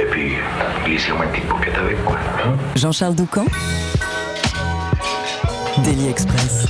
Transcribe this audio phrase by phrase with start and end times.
[0.00, 0.32] Et puis,
[0.84, 2.16] glissez-moi une petite avec, quoi.
[2.44, 2.56] hein.
[2.76, 3.44] Jean-Charles Doucan
[5.84, 6.66] Daily Express.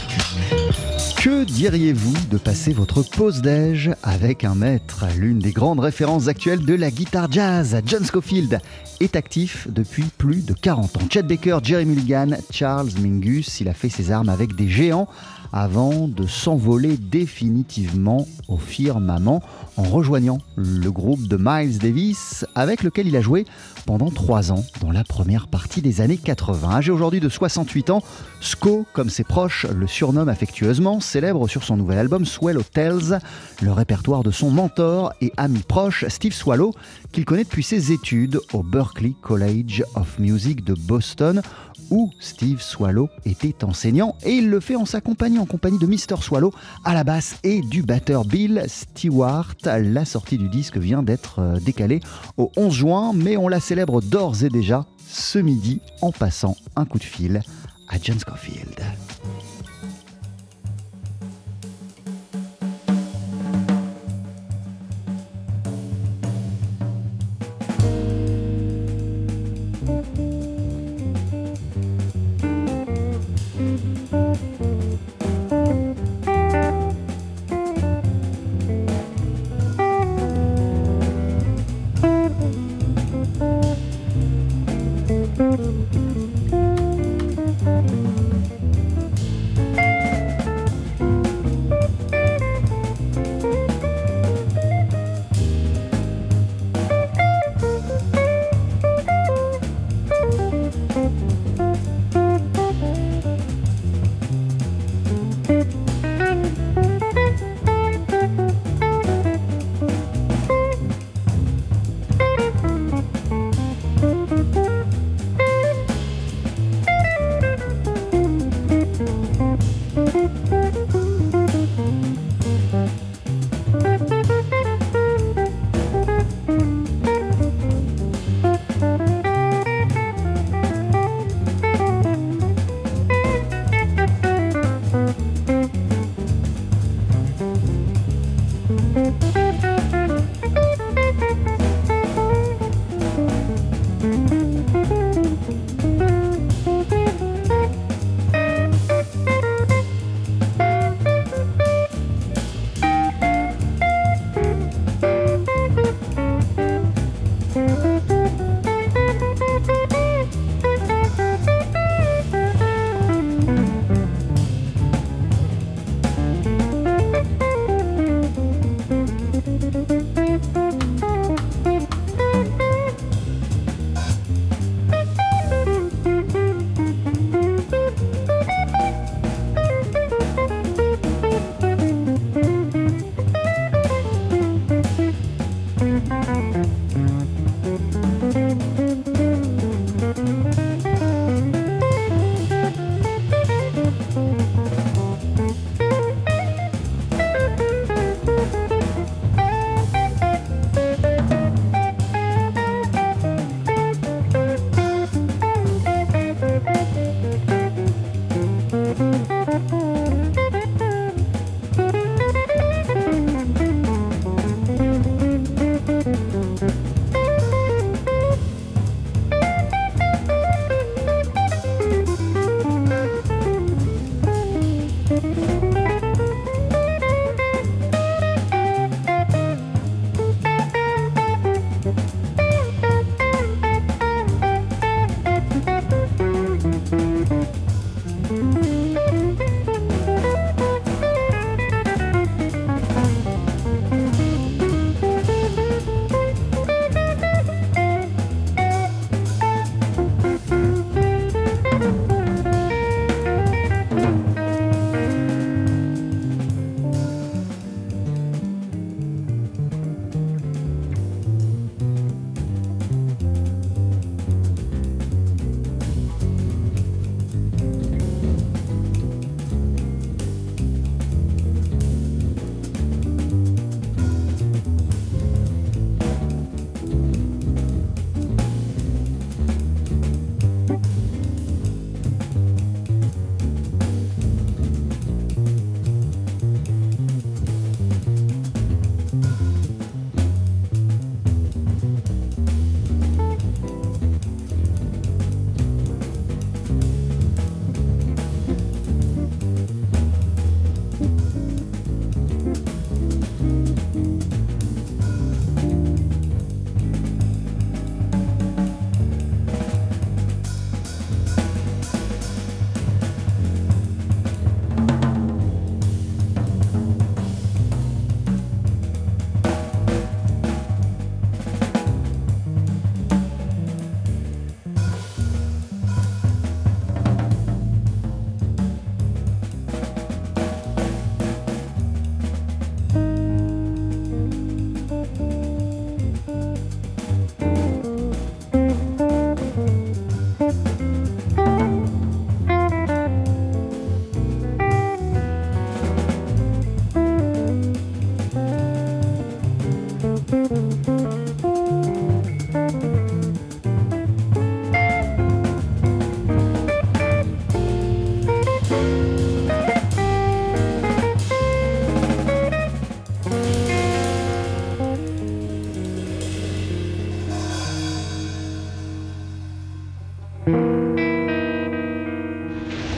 [1.22, 6.64] Que diriez-vous de passer votre pause déj avec un maître L'une des grandes références actuelles
[6.64, 8.58] de la guitare jazz, John Scofield,
[9.00, 11.00] est actif depuis plus de 40 ans.
[11.12, 15.08] Chet Baker, Jerry Mulligan, Charles Mingus, il a fait ses armes avec des géants
[15.52, 19.42] avant de s'envoler définitivement au firmament
[19.76, 23.44] en rejoignant le groupe de Miles Davis avec lequel il a joué
[23.86, 26.70] pendant trois ans dans la première partie des années 80.
[26.70, 28.02] Âgé aujourd'hui de 68 ans,
[28.40, 33.20] Sco, comme ses proches le surnomment affectueusement, célèbre sur son nouvel album Swallow Tales
[33.62, 36.72] le répertoire de son mentor et ami proche Steve Swallow
[37.12, 41.42] qu'il connaît depuis ses études au Berklee College of Music de Boston
[41.90, 45.86] où Steve Swallow était enseignant et il le fait en sa compagnie, en compagnie de
[45.86, 46.22] Mr.
[46.22, 46.52] Swallow
[46.84, 49.54] à la basse et du batteur Bill Stewart.
[49.64, 52.00] La sortie du disque vient d'être euh, décalée
[52.36, 56.84] au 11 juin, mais on la célèbre d'ores et déjà ce midi en passant un
[56.84, 57.42] coup de fil
[57.88, 58.80] à John Scofield.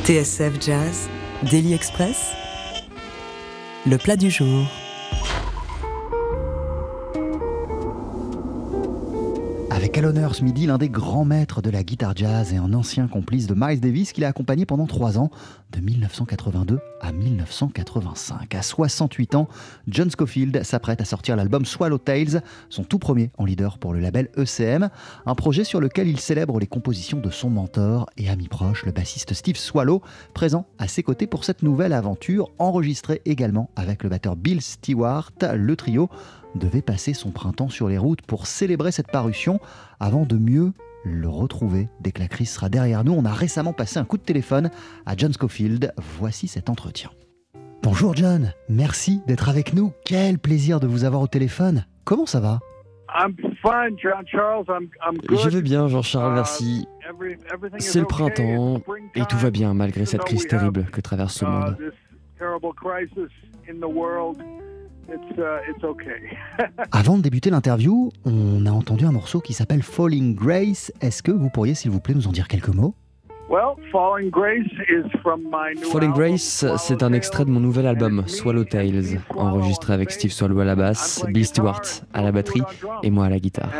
[0.04, 1.08] TSF Jazz,
[1.44, 2.32] Daily Express,
[3.86, 4.66] le plat du jour.
[10.40, 13.80] Midi l'un des grands maîtres de la guitare jazz et un ancien complice de Miles
[13.80, 15.30] Davis qu'il a accompagné pendant trois ans,
[15.72, 18.54] de 1982 à 1985.
[18.54, 19.48] À 68 ans,
[19.88, 24.00] John Scofield s'apprête à sortir l'album Swallow Tales, son tout premier en leader pour le
[24.00, 24.88] label ECM,
[25.26, 28.92] un projet sur lequel il célèbre les compositions de son mentor et ami proche, le
[28.92, 30.02] bassiste Steve Swallow,
[30.34, 35.30] présent à ses côtés pour cette nouvelle aventure, enregistrée également avec le batteur Bill Stewart,
[35.54, 36.08] le trio
[36.54, 39.60] devait passer son printemps sur les routes pour célébrer cette parution
[40.00, 40.72] avant de mieux
[41.04, 43.12] le retrouver dès que la crise sera derrière nous.
[43.12, 44.70] On a récemment passé un coup de téléphone
[45.06, 45.92] à John Scofield.
[46.18, 47.10] Voici cet entretien.
[47.82, 49.92] Bonjour John, merci d'être avec nous.
[50.04, 51.84] Quel plaisir de vous avoir au téléphone.
[52.04, 52.60] Comment ça va?
[55.30, 56.86] Je vais bien, Jean-Charles, merci.
[57.78, 58.80] C'est le printemps
[59.14, 61.76] et tout va bien malgré cette crise terrible que traverse le monde.
[65.08, 70.92] Uh, Avant de débuter l'interview, on a entendu un morceau qui s'appelle Falling Grace.
[71.00, 72.94] Est-ce que vous pourriez, s'il vous plaît, nous en dire quelques mots?
[75.92, 80.60] Falling Grace, c'est un extrait de mon nouvel album Swallow Tales, enregistré avec Steve Swallow
[80.60, 81.82] à la basse, Bill Stewart
[82.14, 82.62] à la batterie
[83.02, 83.70] et moi à la guitare.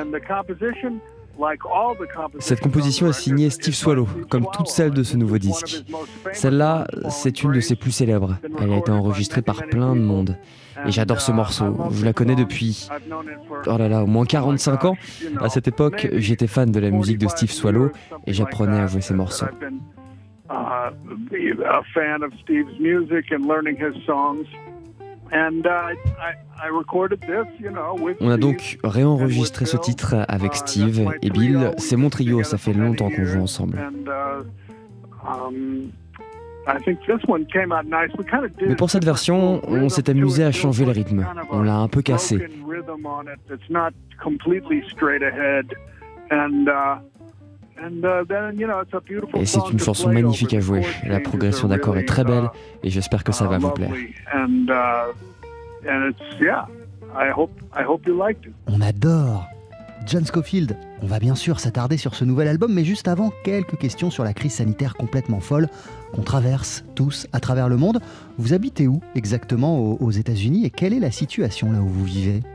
[2.39, 5.85] Cette composition est signée Steve Swallow, comme toutes celles de ce nouveau disque.
[6.33, 8.37] Celle-là, c'est une de ses plus célèbres.
[8.61, 10.37] Elle a été enregistrée par plein de monde.
[10.87, 11.77] Et j'adore ce morceau.
[11.91, 12.89] Je la connais depuis,
[13.67, 14.97] oh là là, au moins 45 ans.
[15.41, 17.91] À cette époque, j'étais fan de la musique de Steve Swallow
[18.27, 19.47] et j'apprenais à jouer ces morceaux.
[28.21, 31.73] On a donc réenregistré ce titre avec Steve et Bill.
[31.79, 33.79] C'est mon trio, ça fait longtemps qu'on joue ensemble.
[38.61, 41.27] Mais pour cette version, on s'est amusé à changer le rythme.
[41.51, 42.47] On l'a un peu cassé.
[49.35, 50.83] Et c'est une chanson magnifique à jouer.
[51.07, 52.51] La progression d'accord est très belle
[52.83, 53.93] et j'espère que ça va vous plaire.
[58.67, 59.49] On adore
[60.07, 63.79] John Scofield, on va bien sûr s'attarder sur ce nouvel album, mais juste avant, quelques
[63.79, 65.69] questions sur la crise sanitaire complètement folle
[66.13, 68.01] qu'on traverse tous à travers le monde.
[68.37, 72.41] Vous habitez où exactement aux, États-Unis et quelle est la situation là où vous vivez?
[72.41, 72.52] uh,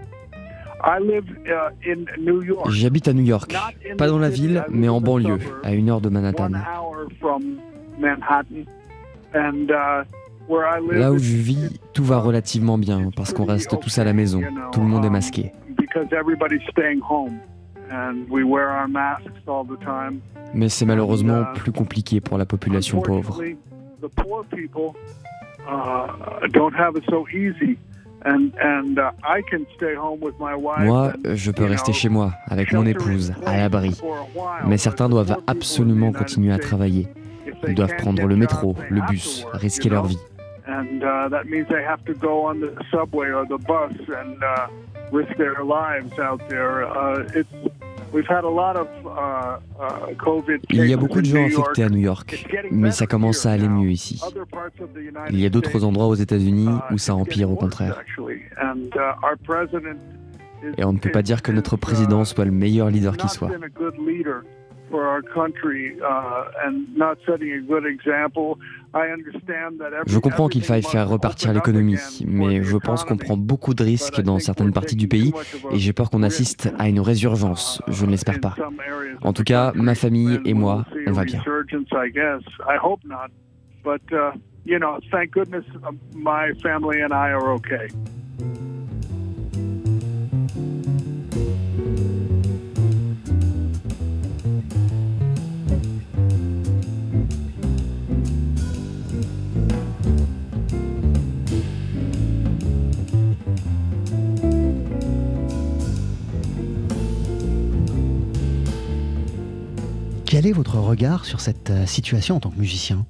[2.69, 3.55] J'habite à New York,
[3.97, 6.51] pas dans la ville, mais en banlieue, à une heure de Manhattan.
[9.33, 9.57] Uh,
[10.91, 14.41] là où je vis, tout va relativement bien parce qu'on reste tous à la maison,
[14.71, 15.51] tout le monde est masqué.
[20.53, 23.41] Mais c'est malheureusement uh, plus compliqué pour la population pauvre.
[30.79, 33.99] Moi, je peux rester chez moi avec mon épouse, à l'abri.
[34.65, 37.07] Mais certains doivent absolument continuer à travailler.
[37.67, 40.19] Ils doivent prendre le métro, le bus, risquer leur vie.
[50.69, 53.67] Il y a beaucoup de gens infectés à New York, mais ça commence à aller
[53.67, 54.21] mieux ici.
[55.29, 58.01] Il y a d'autres endroits aux États-Unis uh, où ça empire au contraire.
[58.17, 58.23] Uh,
[60.77, 63.49] Et on ne peut pas dire que notre président soit le meilleur leader qui soit.
[70.07, 74.21] Je comprends qu'il faille faire repartir l'économie, mais je pense qu'on prend beaucoup de risques
[74.21, 75.33] dans certaines parties du pays
[75.71, 77.81] et j'ai peur qu'on assiste à une résurgence.
[77.87, 78.55] Je ne l'espère pas.
[79.21, 81.41] En tout cas, ma famille et moi, on va bien.
[110.29, 113.05] Quel est votre regard sur cette euh, situation en tant que musicien?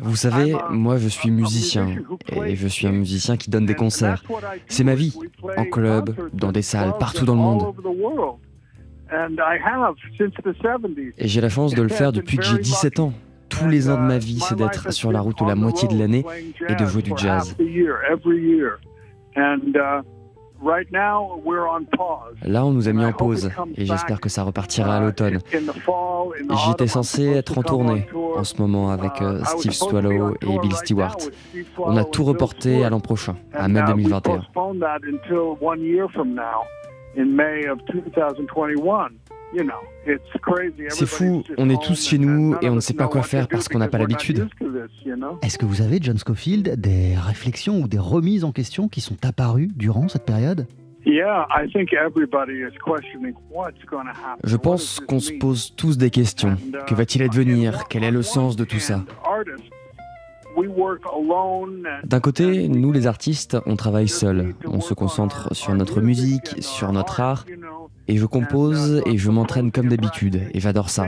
[0.00, 1.94] Vous savez, moi je suis musicien
[2.44, 4.24] et je suis un musicien qui donne des concerts.
[4.66, 5.16] C'est ma vie,
[5.56, 7.74] en club, dans des salles, partout dans le monde.
[11.16, 13.12] Et j'ai la chance de le faire depuis que j'ai 17 ans.
[13.48, 16.24] Tous les ans de ma vie, c'est d'être sur la route la moitié de l'année
[16.68, 17.56] et de jouer du jazz.
[22.44, 25.38] Là, on nous a mis en pause et j'espère que ça repartira à l'automne.
[26.66, 31.16] J'étais censé être en tournée en ce moment avec euh, Steve Swallow et Bill Stewart.
[31.78, 34.42] On a tout reporté à l'an prochain, à mai 2021.
[40.88, 43.68] C'est fou, on est tous chez nous et on ne sait pas quoi faire parce
[43.68, 44.48] qu'on n'a pas l'habitude.
[45.42, 49.16] Est-ce que vous avez, John Scofield, des réflexions ou des remises en question qui sont
[49.24, 50.66] apparues durant cette période?
[54.44, 56.56] Je pense qu'on se pose tous des questions.
[56.86, 59.04] Que va-t-il advenir Quel est le sens de tout ça?
[62.04, 64.54] D'un côté, nous les artistes, on travaille seuls.
[64.66, 67.46] On se concentre sur notre musique, sur notre art,
[68.10, 71.06] et je compose et je m'entraîne comme d'habitude, et j'adore ça.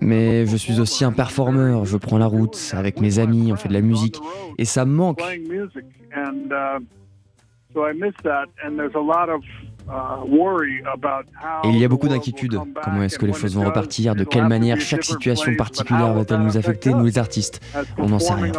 [0.00, 3.68] Mais je suis aussi un performeur, je prends la route avec mes amis, on fait
[3.68, 4.20] de la musique,
[4.58, 5.20] et ça me manque.
[11.64, 12.60] Et il y a beaucoup d'inquiétudes.
[12.84, 16.56] Comment est-ce que les choses vont repartir De quelle manière chaque situation particulière va-t-elle nous
[16.56, 17.60] affecter, nous les artistes?
[17.96, 18.52] On n'en sait rien.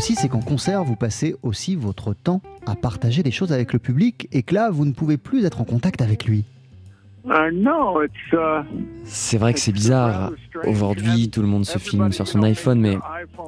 [0.00, 3.78] Aussi, c'est qu'en concert, vous passez aussi votre temps à partager des choses avec le
[3.78, 6.44] public et que là, vous ne pouvez plus être en contact avec lui.
[9.04, 10.32] C'est vrai que c'est bizarre.
[10.66, 12.96] Aujourd'hui, tout le monde se filme sur son iPhone, mais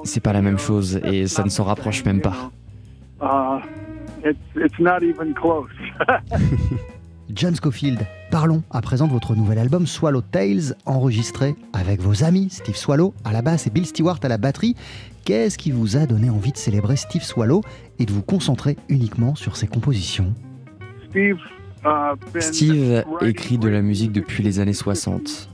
[0.04, 2.50] c'est pas la même chose et ça ne s'en rapproche même pas.
[7.34, 12.48] John Scofield, parlons à présent de votre nouvel album Swallow Tales, enregistré avec vos amis
[12.50, 14.76] Steve Swallow à la basse et Bill Stewart à la batterie.
[15.24, 17.62] Qu'est-ce qui vous a donné envie de célébrer Steve Swallow
[17.98, 20.34] et de vous concentrer uniquement sur ses compositions?
[22.38, 25.48] Steve écrit de la musique depuis les années 60.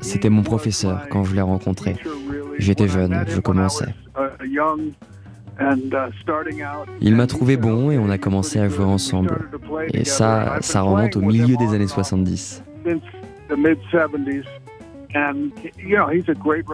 [0.00, 1.96] C'était mon professeur quand je l'ai rencontré.
[2.58, 3.94] J'étais jeune, je commençais.
[7.00, 9.36] Il m'a trouvé bon et on a commencé à jouer ensemble.
[9.92, 12.62] Et ça, ça remonte au milieu des années 70.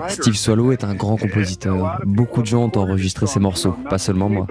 [0.08, 2.00] Steve Swallow est un grand compositeur.
[2.04, 4.46] Beaucoup de gens ont enregistré ses morceaux, pas seulement moi.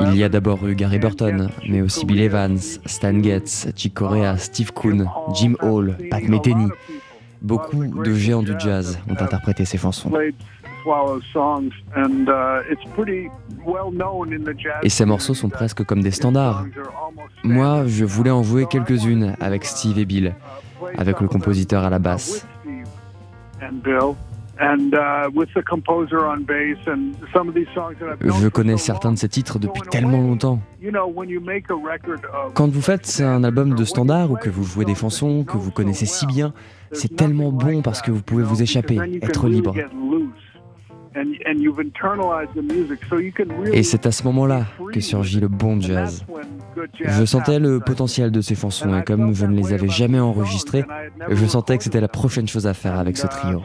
[0.00, 2.56] Il y a d'abord eu Gary Burton, mais aussi Bill Evans,
[2.86, 6.68] Stan Getz, Chick Corea, Steve Kuhn, Jim Hall, Pat Metheny.
[7.42, 10.10] Beaucoup de géants du jazz ont interprété ces chansons.
[14.82, 16.66] Et ces morceaux sont presque comme des standards.
[17.42, 20.34] Moi, je voulais en jouer quelques-unes avec Steve et Bill,
[20.96, 22.46] avec le compositeur à la basse.
[28.20, 30.60] Je connais certains de ces titres depuis tellement longtemps.
[32.54, 35.72] Quand vous faites un album de standard ou que vous jouez des chansons que vous
[35.72, 36.52] connaissez si bien,
[36.92, 39.74] c'est tellement bon parce que vous pouvez vous échapper, être libre.
[43.72, 46.24] Et c'est à ce moment-là que surgit le bon jazz.
[47.04, 50.84] Je sentais le potentiel de ces chansons et comme je ne les avais jamais enregistrées,
[51.28, 53.62] je sentais que c'était la prochaine chose à faire avec ce trio.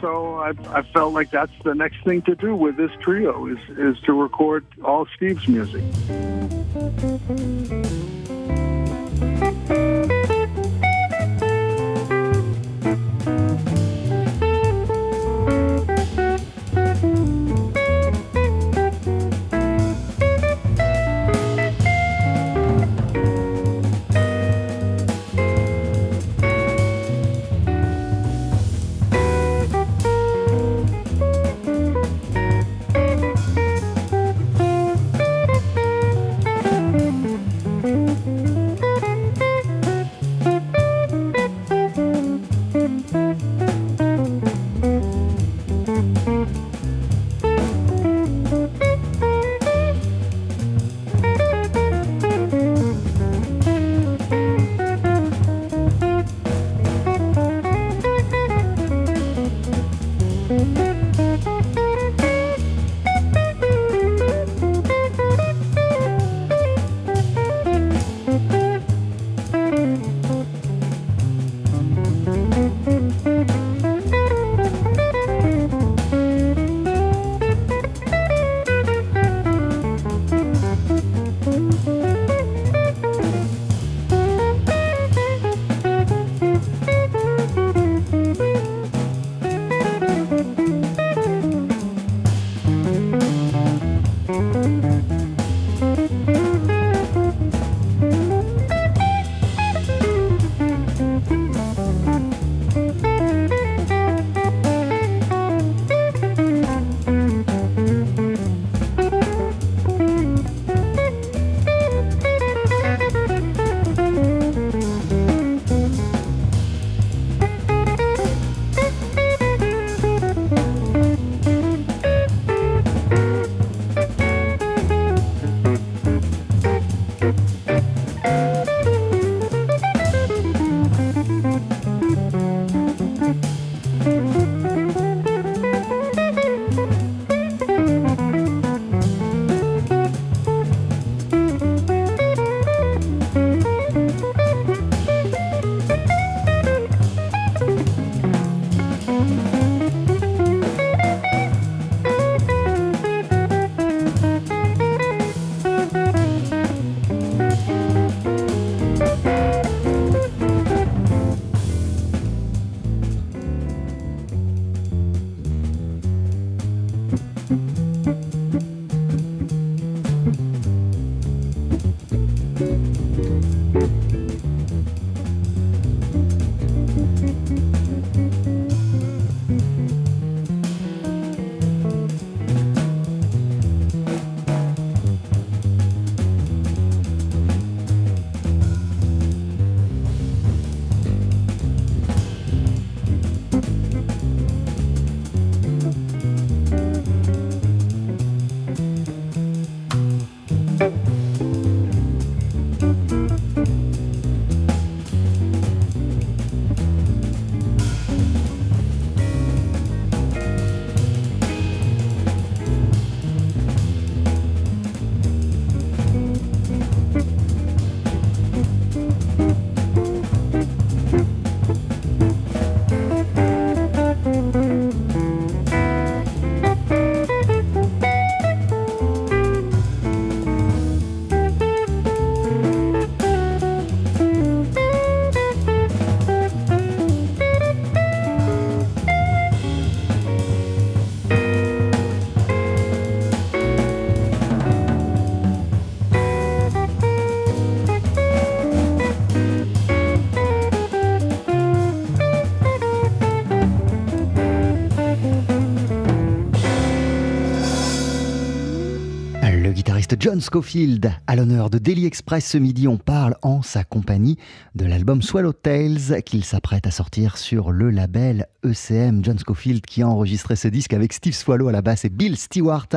[260.30, 261.12] John Scofield.
[261.26, 264.38] À l'honneur de Daily Express ce midi, on parle en sa compagnie
[264.76, 269.26] de l'album Swallow Tales qu'il s'apprête à sortir sur le label ECM.
[269.26, 272.38] John Scofield qui a enregistré ce disque avec Steve Swallow à la basse et Bill
[272.38, 272.90] Stewart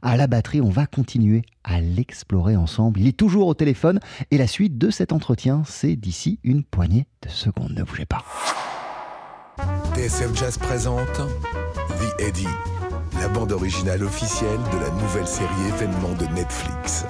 [0.00, 0.62] à la batterie.
[0.62, 3.00] On va continuer à l'explorer ensemble.
[3.00, 7.06] Il est toujours au téléphone et la suite de cet entretien, c'est d'ici une poignée
[7.22, 7.74] de secondes.
[7.76, 8.24] Ne bougez pas.
[9.94, 12.46] TSF Jazz présente The Eddie
[13.20, 17.04] la bande originale officielle de la nouvelle série événement de Netflix.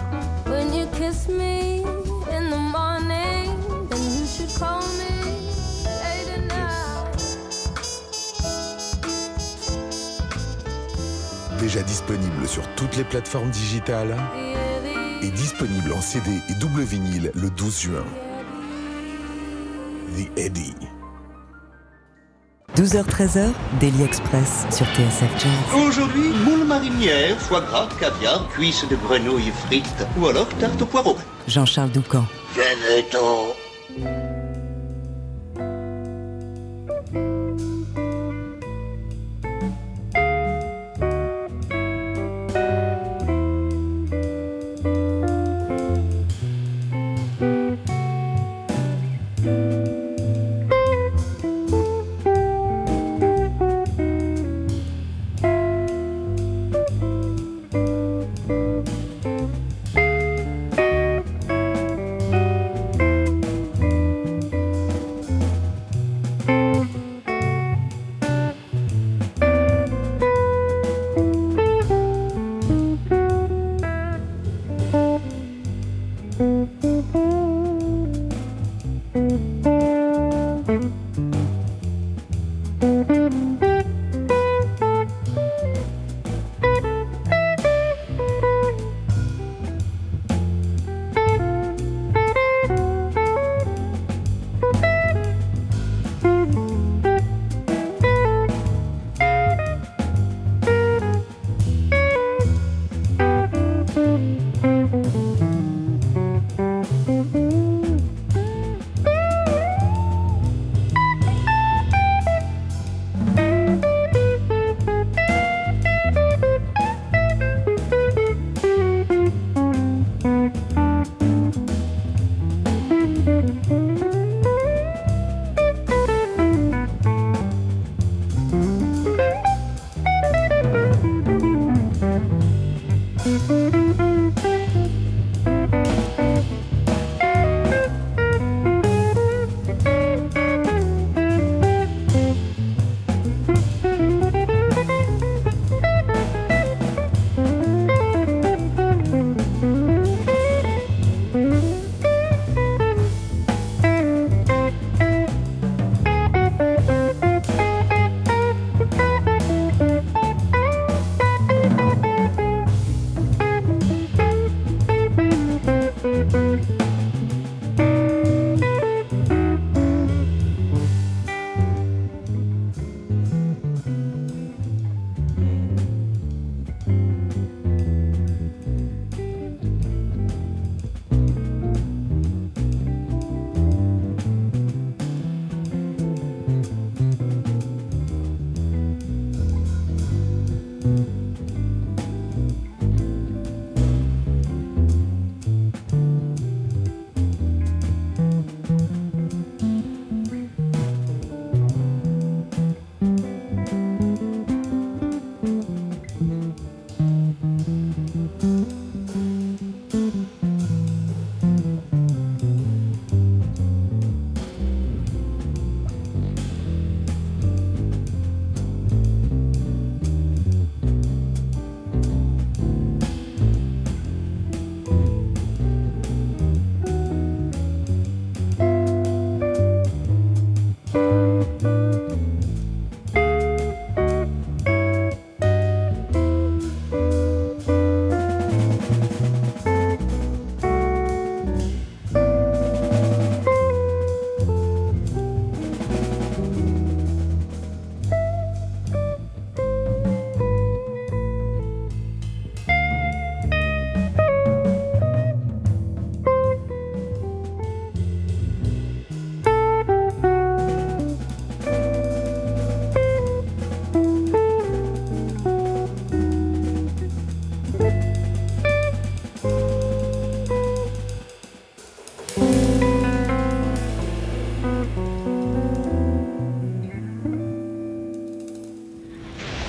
[11.59, 14.17] Déjà disponible sur toutes les plateformes digitales
[15.23, 18.05] et disponible en CD et double vinyle le 12 juin.
[20.17, 20.88] The Eddie.
[22.77, 23.51] 12h-13h,
[23.81, 25.83] Daily Express sur TSF Jazz.
[25.89, 31.17] Aujourd'hui, moule marinière, foie gras, caviar, cuisses de grenouille frites ou alors tarte au poireau.
[31.49, 32.25] Jean-Charles Doucan.
[32.55, 34.38] Venez-t'en.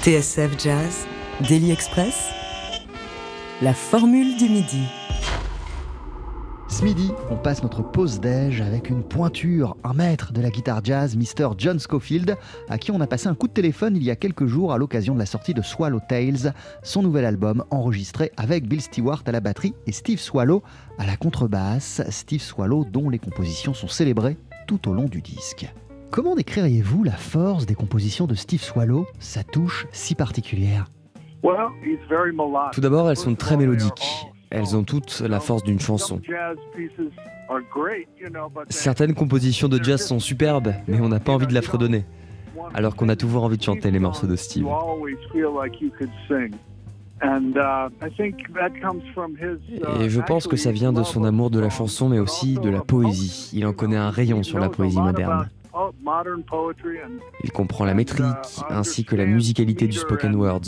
[0.10, 1.06] TSF Jazz,
[1.48, 2.32] Daily Express,
[3.62, 4.88] la formule du midi.
[6.68, 10.82] Ce midi, on passe notre pause déj avec une pointure, un maître de la guitare
[10.84, 11.50] jazz, Mr.
[11.60, 12.36] John Scofield,
[12.70, 14.80] à qui on a passé un coup de téléphone il y a quelques jours à
[14.80, 19.32] l'occasion de la sortie de Swallow Tales, son nouvel album enregistré avec Bill Stewart à
[19.32, 20.64] la batterie et Steve Swallow
[20.98, 22.02] à la contrebasse.
[22.10, 25.72] Steve Swallow dont les compositions sont célébrées tout au long du disque.
[26.12, 30.86] Comment décririez-vous la force des compositions de Steve Swallow, sa touche si particulière?
[32.74, 34.28] Tout d'abord, elles sont très mélodiques.
[34.50, 36.20] Elles ont toutes la force d'une chanson.
[38.70, 42.06] Certaines compositions de jazz sont superbes, mais on n'a pas envie de la fredonner.
[42.74, 44.66] Alors qu'on a toujours envie de chanter les morceaux de Steve.
[50.00, 52.70] Et je pense que ça vient de son amour de la chanson, mais aussi de
[52.70, 53.52] la poésie.
[53.54, 55.50] Il en connaît un rayon sur la poésie moderne.
[57.44, 58.26] Il comprend la métrique
[58.70, 60.62] ainsi que la musicalité du spoken word.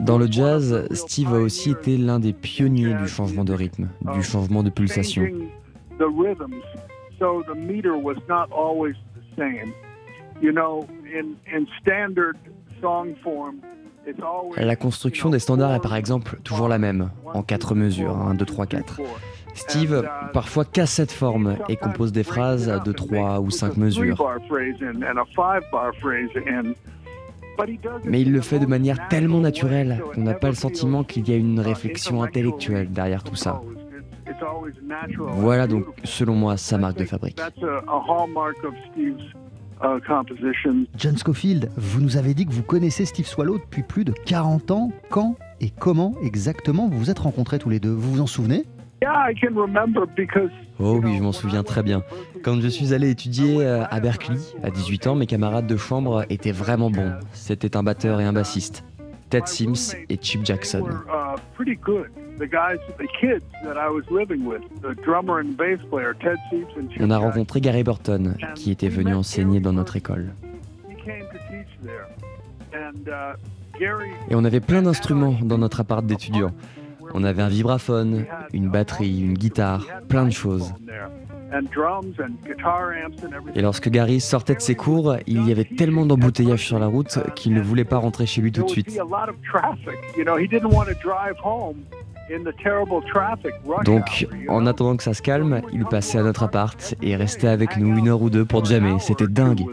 [0.00, 4.22] Dans le jazz, Steve a aussi été l'un des pionniers du changement de rythme, du
[4.22, 5.22] changement de pulsation.
[14.56, 18.44] La construction des standards est par exemple toujours la même, en quatre mesures, 1, 2,
[18.44, 19.00] 3, 4.
[19.54, 24.16] Steve parfois casse cette forme et compose des phrases de 3 ou 5 mesures.
[28.04, 31.32] Mais il le fait de manière tellement naturelle qu'on n'a pas le sentiment qu'il y
[31.32, 33.62] a une réflexion intellectuelle derrière tout ça.
[35.18, 37.40] Voilà donc, selon moi, sa marque de fabrique.
[40.96, 44.70] John Scofield, vous nous avez dit que vous connaissez Steve Swallow depuis plus de 40
[44.70, 44.92] ans.
[45.10, 47.90] Quand et comment exactement vous vous êtes rencontrés tous les deux?
[47.90, 48.64] Vous vous en souvenez?
[50.80, 52.02] Oh oui, je m'en souviens très bien.
[52.42, 56.24] Quand je suis allé étudier euh, à Berkeley, à 18 ans, mes camarades de chambre
[56.30, 57.12] étaient vraiment bons.
[57.32, 58.84] C'était un batteur et un bassiste.
[59.28, 60.88] Ted Sims et Chip Jackson.
[67.00, 70.34] On a rencontré Gary Burton, qui était venu enseigner dans notre école.
[72.74, 73.34] Uh,
[74.28, 76.52] et on avait plein d'instruments dans notre appart d'étudiants.
[77.12, 80.74] On avait un vibraphone, une batterie, une guitare, plein de choses.
[83.54, 87.18] Et lorsque Gary sortait de ses cours, il y avait tellement d'embouteillages sur la route
[87.36, 88.98] qu'il ne voulait pas rentrer chez lui tout de suite.
[93.84, 97.76] Donc, en attendant que ça se calme, il passait à notre appart et restait avec
[97.76, 98.98] nous une heure ou deux pour jammer.
[98.98, 99.64] C'était dingue.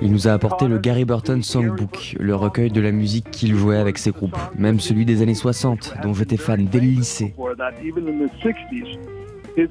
[0.00, 3.76] Il nous a apporté le Gary Burton Songbook, le recueil de la musique qu'il jouait
[3.76, 7.34] avec ses groupes, même celui des années 60, dont j'étais fan dès le lycée.
[9.56, 9.68] His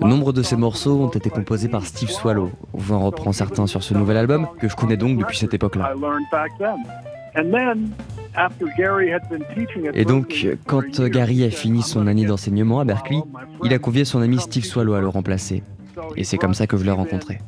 [0.00, 2.50] Nombre de ces morceaux ont été composés par Steve Swallow.
[2.90, 5.94] On reprend certains sur ce nouvel album, que je connais donc depuis cette époque-là.
[9.94, 13.22] Et donc, quand Gary a fini son année d'enseignement à Berkeley,
[13.64, 15.62] il a convié son ami Steve Swallow à le remplacer.
[16.16, 17.38] Et c'est comme ça que je l'ai rencontré.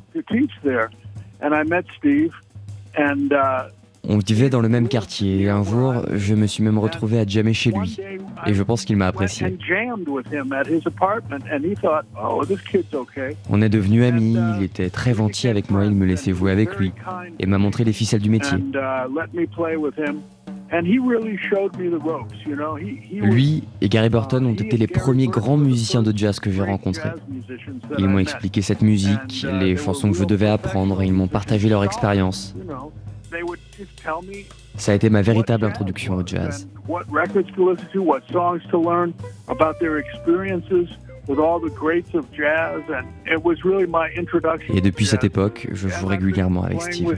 [4.09, 7.27] On vivait dans le même quartier et un jour, je me suis même retrouvé à
[7.27, 7.99] jammer chez lui.
[8.47, 9.57] Et je pense qu'il m'a apprécié.
[13.49, 16.77] On est devenus amis, il était très gentil avec moi, il me laissait jouer avec
[16.79, 16.93] lui
[17.39, 18.59] et m'a montré les ficelles du métier.
[23.21, 27.11] Lui et Gary Burton ont été les premiers grands musiciens de jazz que j'ai rencontrés.
[27.99, 31.85] Ils m'ont expliqué cette musique, les chansons que je devais apprendre, ils m'ont partagé leur
[31.85, 32.57] expérience.
[34.77, 36.69] Ça a été ma véritable introduction au jazz.
[44.75, 47.17] Et depuis cette époque, je joue régulièrement avec Steve.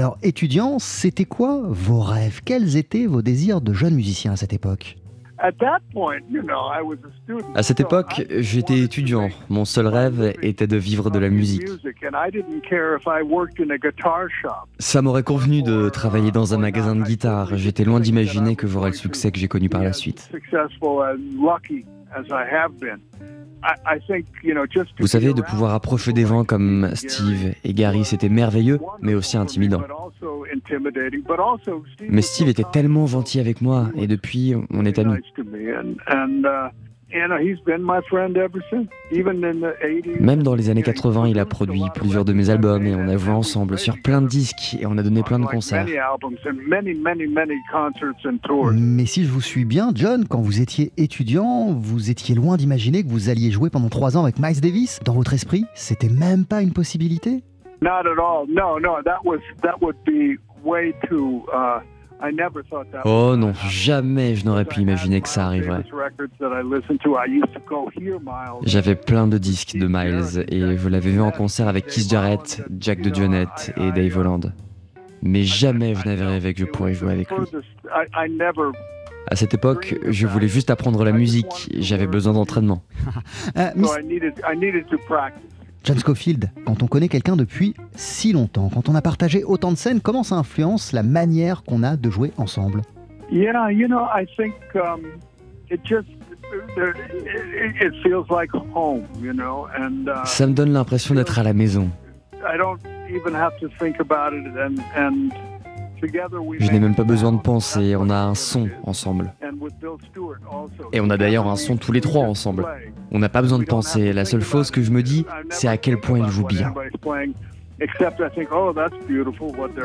[0.00, 0.78] Alors étudiant.
[0.78, 2.40] C'était quoi vos rêves?
[2.44, 4.96] Quels étaient vos désirs de jeune musicien à cette époque?
[7.54, 9.28] À cette époque, j'étais étudiant.
[9.48, 11.66] Mon seul rêve était de vivre de la musique.
[14.78, 17.56] Ça m'aurait convenu de travailler dans un magasin de guitare.
[17.56, 20.30] J'étais loin d'imaginer que j'aurais le succès que j'ai connu par la suite.
[24.98, 29.36] Vous savez, de pouvoir approcher des gens comme Steve et Gary, c'était merveilleux, mais aussi
[29.36, 29.82] intimidant.
[32.08, 35.20] Mais Steve était tellement gentil avec moi, et depuis, on est amis.
[40.20, 43.16] Même dans les années 80, il a produit plusieurs de mes albums et on a
[43.16, 45.86] joué ensemble sur plein de disques et on a donné plein de concerts.
[48.72, 53.02] Mais si je vous suis bien, John, quand vous étiez étudiant, vous étiez loin d'imaginer
[53.02, 55.00] que vous alliez jouer pendant trois ans avec Miles Davis.
[55.04, 57.42] Dans votre esprit, c'était même pas une possibilité?
[57.82, 58.46] Not at all.
[58.46, 61.46] No, no, that was that would be way too.
[61.52, 61.80] Uh,
[63.04, 65.84] Oh non, jamais je n'aurais pu imaginer que ça arriverait.
[68.64, 72.62] J'avais plein de disques de Miles et je l'avais vu en concert avec Keith Jarrett,
[72.78, 74.52] Jack de Jonette et Dave Holland.
[75.22, 77.46] Mais jamais je n'avais rêvé que je pourrais jouer avec lui.
[79.26, 82.82] À cette époque, je voulais juste apprendre la musique, j'avais besoin d'entraînement.
[83.56, 83.70] Euh,
[85.82, 89.76] John Scofield, quand on connaît quelqu'un depuis si longtemps, quand on a partagé autant de
[89.76, 92.82] scènes, comment ça influence la manière qu'on a de jouer ensemble?
[93.30, 95.02] Yeah, you know, I think um,
[95.70, 96.08] it just
[96.76, 101.52] it feels like home, you know, and uh, ça me donne l'impression d'être à la
[101.52, 101.88] maison.
[102.42, 105.30] I don't even have to think about it, and and
[106.02, 109.32] je n'ai même pas besoin de penser, on a un son ensemble.
[110.92, 112.66] Et on a d'ailleurs un son tous les trois ensemble.
[113.10, 115.76] On n'a pas besoin de penser, la seule chose que je me dis, c'est à
[115.76, 116.72] quel point il joue bien.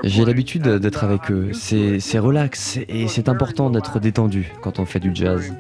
[0.03, 4.99] J'ai l'habitude d'être avec eux, c'est relax et c'est important d'être détendu quand on fait
[4.99, 5.53] du jazz.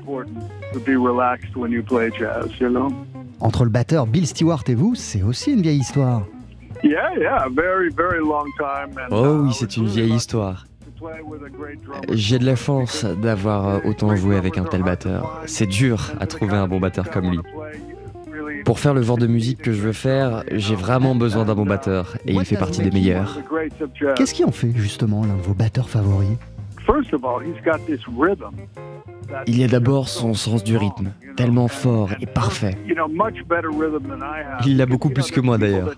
[3.39, 6.23] Entre le batteur Bill Stewart et vous, c'est aussi une vieille histoire.
[9.11, 10.65] Oh oui, c'est une vieille histoire.
[12.11, 15.41] J'ai de la chance d'avoir autant joué avec un tel batteur.
[15.45, 17.39] C'est dur à trouver un bon batteur comme lui.
[18.65, 21.65] Pour faire le genre de musique que je veux faire, j'ai vraiment besoin d'un bon
[21.65, 23.39] batteur et il fait partie des meilleurs.
[24.15, 26.37] Qu'est-ce qui en fait justement l'un de vos batteurs favoris?
[29.47, 32.77] Il y a d'abord son sens du rythme, tellement fort et parfait.
[34.65, 35.91] Il l'a beaucoup plus que moi d'ailleurs.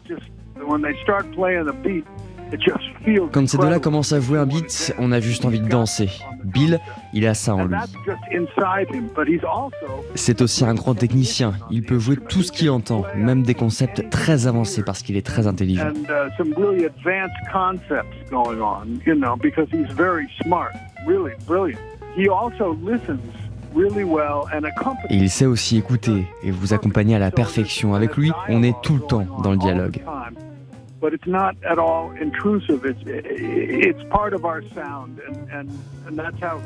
[3.32, 6.10] Quand ces deux-là commencent à jouer un beat, on a juste envie de danser.
[6.43, 6.80] Bill,
[7.13, 7.75] il a ça en lui.
[10.15, 11.53] C'est aussi un grand technicien.
[11.71, 15.25] Il peut jouer tout ce qu'il entend, même des concepts très avancés parce qu'il est
[15.25, 15.91] très intelligent.
[25.10, 27.93] Et il sait aussi écouter et vous accompagner à la perfection.
[27.93, 30.01] Avec lui, on est tout le temps dans le dialogue.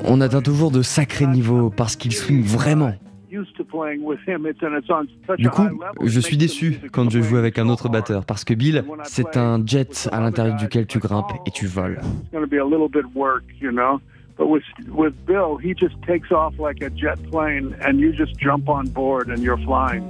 [0.05, 2.93] On atteint toujours de sacrés niveaux parce qu'il swing vraiment.
[5.37, 5.63] Du coup,
[6.03, 9.65] je suis déçu quand je joue avec un autre batteur parce que Bill, c'est un
[9.65, 11.99] jet à l'intérieur duquel tu grimpes et tu voles.
[14.37, 18.39] But with, with Bill, he just takes off like a jet plane and you just
[18.39, 20.03] jump on board and you're flying.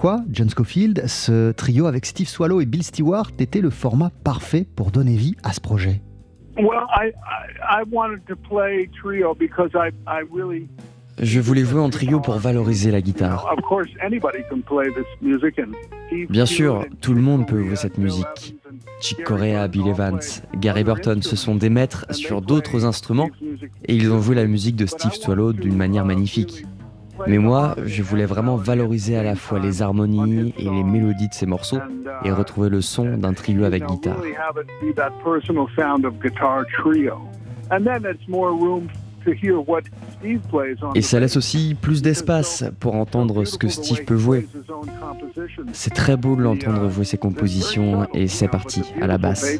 [0.00, 4.64] Pourquoi, John Scofield, ce trio avec Steve Swallow et Bill Stewart était le format parfait
[4.76, 6.02] pour donner vie à ce projet?
[11.20, 13.52] Je voulais jouer en trio pour valoriser la guitare.
[16.30, 18.56] Bien sûr, tout le monde peut jouer cette musique.
[19.00, 20.20] Chick Corea, Bill Evans,
[20.54, 23.30] Gary Burton, ce sont des maîtres sur d'autres instruments
[23.84, 26.66] et ils ont joué la musique de Steve Swallow d'une manière magnifique.
[27.26, 31.34] Mais moi, je voulais vraiment valoriser à la fois les harmonies et les mélodies de
[31.34, 31.80] ces morceaux
[32.24, 34.16] et retrouver le son d'un trio avec guitare.
[40.94, 44.46] Et ça laisse aussi plus d'espace pour entendre ce que Steve peut jouer.
[45.72, 49.58] C'est très beau de l'entendre jouer ses compositions et ses parties à la basse.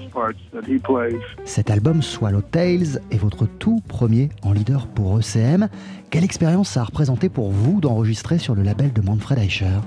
[1.44, 5.68] Cet album Swallowtails est votre tout premier en leader pour ECM.
[6.10, 9.78] Quelle expérience ça a représenté pour vous d'enregistrer sur le label de Manfred Eicher?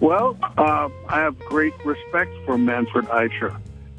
[0.00, 3.50] Well, uh, I have great respect for Manfred Eicher,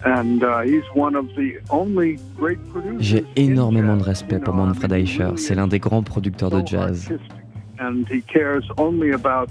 [0.06, 3.02] and uh, he's one of the only great producers.
[3.02, 5.32] J'ai énormément de respect pour Manfred Eicher.
[5.38, 7.10] C'est l'un des grands producteurs de jazz.
[7.12, 7.22] artistic,
[7.80, 9.50] And he cares only about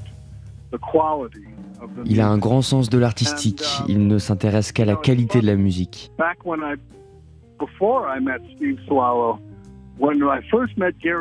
[0.70, 1.46] the quality
[1.80, 3.64] of the Il a un grand sens de l'artistique.
[3.88, 6.10] Il ne s'intéresse qu'à la qualité de la musique.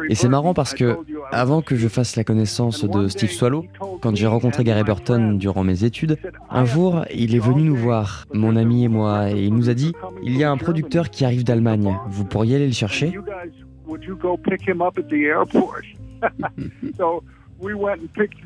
[0.09, 0.97] Et c'est marrant parce que,
[1.31, 3.65] avant que je fasse la connaissance de Steve Swallow,
[4.01, 6.17] quand j'ai rencontré Gary Burton durant mes études,
[6.49, 9.73] un jour, il est venu nous voir, mon ami et moi, et il nous a
[9.73, 13.23] dit Il y a un producteur qui arrive d'Allemagne, vous pourriez aller le chercher You
[13.23, 13.51] guys,
[13.87, 15.85] would you go pick him up at the airport?
[16.97, 17.23] so
[17.59, 18.39] we went and picked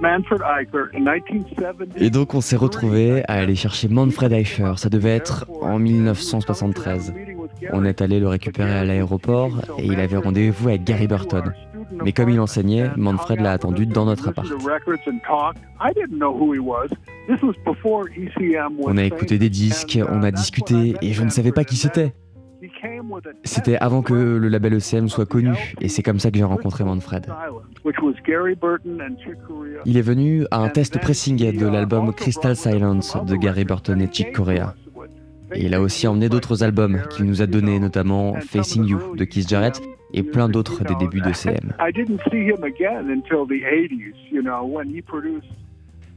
[0.00, 2.00] Manfred Eicher in 1970.
[2.00, 7.12] Et donc on s'est retrouvés à aller chercher Manfred Eicher, ça devait être en 1973.
[7.72, 11.52] On est allé le récupérer à l'aéroport et il avait rendez-vous avec Gary Burton.
[12.04, 14.48] Mais comme il enseignait, Manfred l'a attendu dans notre appart.
[18.80, 22.14] On a écouté des disques, on a discuté et je ne savais pas qui c'était.
[23.44, 26.84] C'était avant que le label ECM soit connu et c'est comme ça que j'ai rencontré
[26.84, 27.26] Manfred.
[29.84, 34.08] Il est venu à un test pressing de l'album Crystal Silence de Gary Burton et
[34.10, 34.74] Chick Corea.
[35.54, 39.24] Et il a aussi emmené d'autres albums qu'il nous a donnés, notamment Facing You de
[39.24, 39.80] Keith Jarrett
[40.12, 41.74] et plein d'autres des débuts de CM.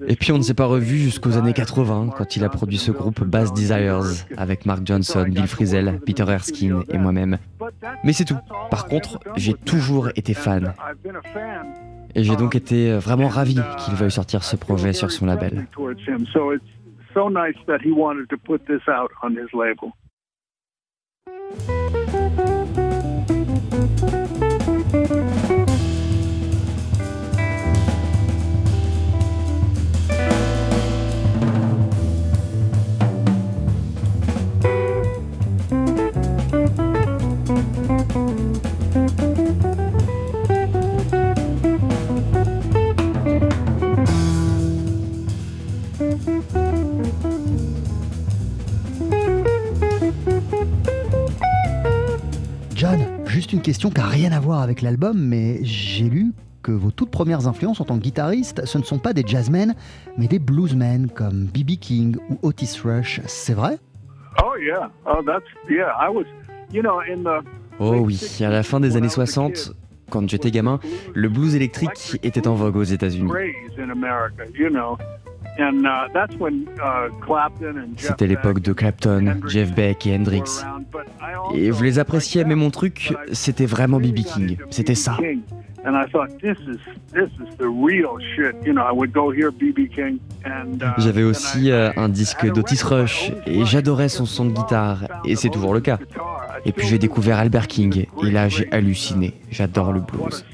[0.07, 2.91] Et puis on ne s'est pas revu jusqu'aux années 80 quand il a produit ce
[2.91, 4.01] groupe Bass Desires
[4.36, 7.38] avec Mark Johnson, Bill Frisell, Peter Erskine et moi-même.
[8.03, 8.38] Mais c'est tout.
[8.71, 10.73] Par contre, j'ai toujours été fan.
[12.15, 15.67] Et j'ai donc été vraiment ravi qu'il veuille sortir ce projet sur son label.
[17.14, 19.91] So nice that he wanted to put this out on his label.
[24.91, 25.20] John,
[53.52, 56.32] juste une question qui n'a rien à voir avec l'album, mais j'ai lu
[56.64, 59.76] que vos toutes premières influences en tant que guitariste, ce ne sont pas des jazzmen,
[60.18, 61.72] mais des bluesmen comme B.B.
[61.72, 63.20] King ou Otis Rush.
[63.26, 63.78] C'est vrai?
[64.41, 65.91] Oh yeah, oh that's yeah.
[65.99, 66.24] I was,
[66.72, 67.45] you know, in the
[67.80, 69.74] Oh oui, à la fin des années 60,
[70.10, 70.80] quand j'étais gamin,
[71.14, 73.32] le blues électrique était en vogue aux États-Unis.
[75.60, 77.10] Uh, that's when uh,
[77.97, 80.64] C'était l'époque de Clapton, Jeff Beck et Hendrix.
[81.54, 84.24] Et je les appréciais, mais mon truc, c'était vraiment B.B.
[84.24, 84.58] King.
[84.70, 85.16] C'était ça.
[85.20, 85.41] King.
[85.84, 86.78] And I thought this is
[87.12, 88.56] this is the real shit.
[88.64, 92.84] You know, I would go hear BB King and J'avais aussi euh, un disque d'Otis
[92.84, 95.97] Rush et j'adorais son son de guitare, et c'est toujours le cas.
[96.66, 99.34] Et puis j'ai découvert Albert King, et là j'ai halluciné.
[99.49, 100.45] J'adore le blues.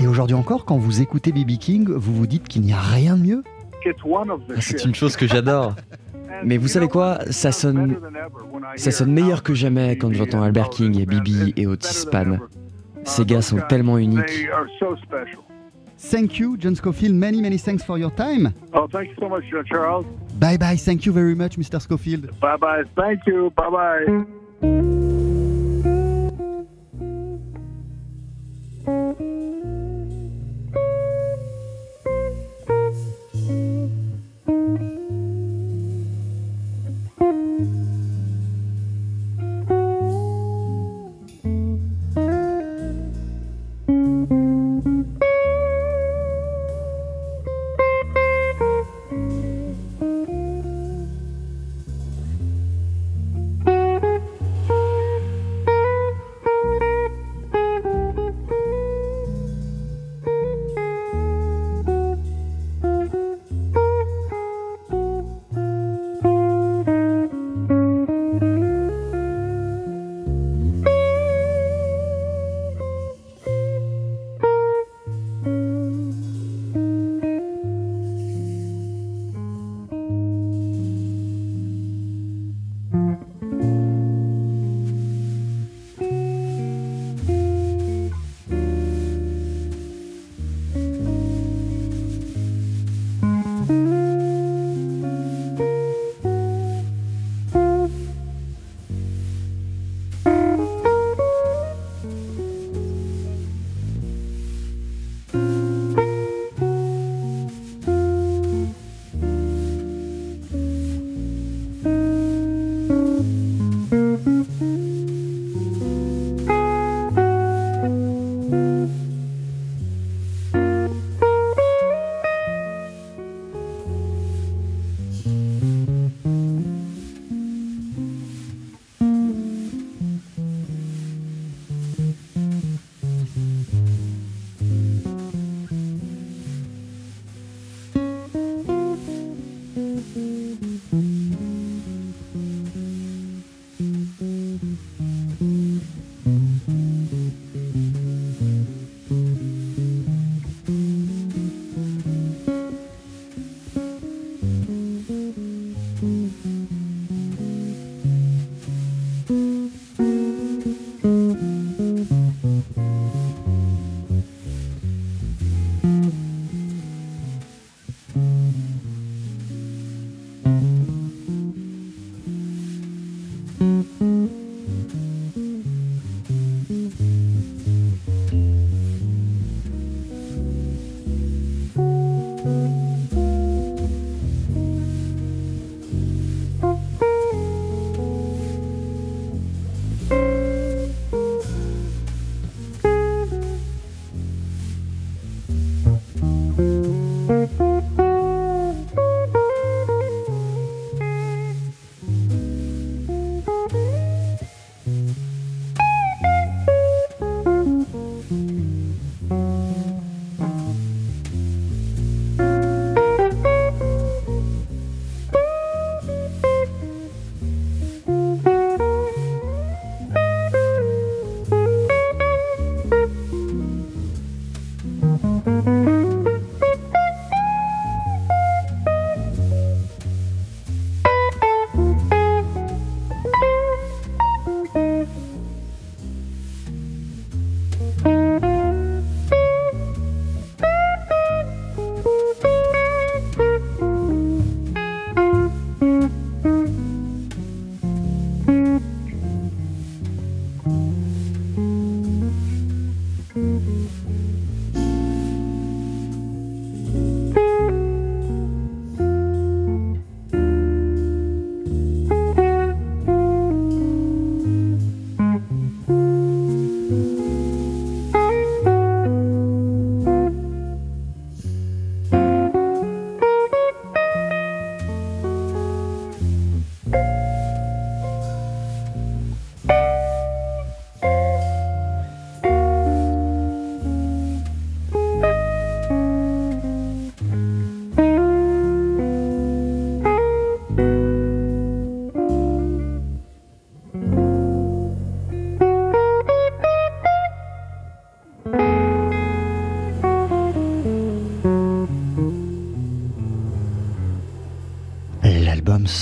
[0.00, 1.58] Et aujourd'hui encore, quand vous écoutez B.B.
[1.58, 3.44] King, vous vous dites qu'il n'y a rien de mieux
[3.86, 5.74] Ah, C'est une chose que j'adore.
[6.44, 7.96] Mais vous savez quoi Ça sonne,
[8.76, 12.40] ça sonne meilleur que jamais quand j'entends Albert King, Bibi et Otis Spann.
[13.04, 14.48] Ces gars sont tellement uniques.
[16.10, 17.14] Thank you, John Scofield.
[17.14, 18.52] Many, many thanks for your time.
[18.74, 20.04] Oh, thank you so much, uh, Charles.
[20.38, 20.76] Bye bye.
[20.76, 21.80] Thank you very much, Mr.
[21.80, 22.28] Scofield.
[22.40, 22.82] Bye bye.
[22.94, 23.50] Thank you.
[23.56, 23.70] Bye
[24.60, 24.90] bye.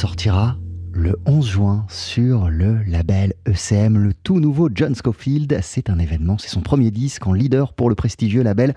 [0.02, 0.56] Sortira
[1.42, 5.58] 11 juin sur le label ECM, le tout nouveau John Scofield.
[5.60, 8.74] C'est un événement, c'est son premier disque en leader pour le prestigieux label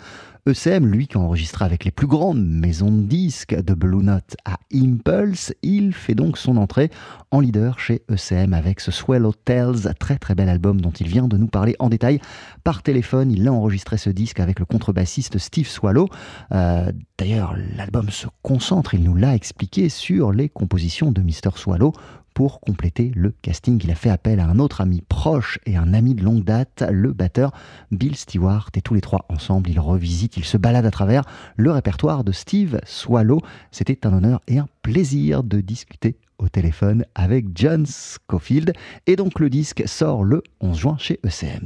[0.47, 4.35] ECM, lui qui a enregistré avec les plus grandes maisons de disques de Blue Note
[4.45, 5.53] à Impulse.
[5.61, 6.89] Il fait donc son entrée
[7.29, 11.27] en leader chez ECM avec ce Swallow Tales, très très bel album dont il vient
[11.27, 12.19] de nous parler en détail
[12.63, 13.31] par téléphone.
[13.31, 16.09] Il a enregistré ce disque avec le contrebassiste Steve Swallow.
[16.51, 21.57] Euh, d'ailleurs, l'album se concentre, il nous l'a expliqué, sur les compositions de Mr.
[21.57, 21.93] Swallow
[22.35, 23.81] pour compléter le casting.
[23.83, 26.83] Il a fait appel à un autre ami proche et un ami de longue date,
[26.91, 27.51] le batteur
[27.91, 28.69] Bill Stewart.
[28.75, 31.23] Et tous les trois ensemble, ils revisitent, ils se baladent à travers
[31.55, 33.41] le répertoire de Steve Swallow.
[33.71, 38.73] C'était un honneur et un plaisir de discuter au téléphone avec John Scofield.
[39.07, 41.63] Et donc le disque sort le 11 juin chez ECM.